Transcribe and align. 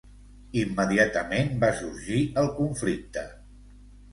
Immediatament 0.61 1.53
va 1.65 1.71
sorgir 1.81 2.25
el 2.45 2.51
conflicte. 2.59 3.27